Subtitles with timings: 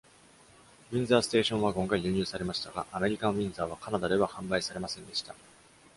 [0.91, 5.35] ウィンザーステーションワゴンが輸入されましたが、アメリカンウィンザーはカナダでは販売されませんでした。